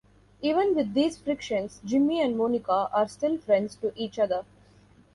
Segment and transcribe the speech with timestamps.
[0.41, 4.45] Even with these frictions, Jimmy and Monica are still friends to each other.